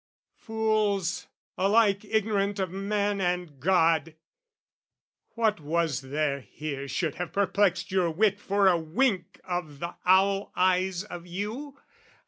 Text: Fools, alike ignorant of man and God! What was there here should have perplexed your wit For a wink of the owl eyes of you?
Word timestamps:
Fools, 0.37 1.27
alike 1.59 2.03
ignorant 2.05 2.57
of 2.57 2.71
man 2.71 3.21
and 3.21 3.59
God! 3.59 4.15
What 5.35 5.59
was 5.61 6.01
there 6.01 6.39
here 6.39 6.87
should 6.87 7.13
have 7.21 7.31
perplexed 7.33 7.91
your 7.91 8.09
wit 8.09 8.39
For 8.39 8.67
a 8.67 8.79
wink 8.79 9.39
of 9.43 9.77
the 9.79 9.93
owl 10.03 10.51
eyes 10.55 11.03
of 11.03 11.27
you? 11.27 11.77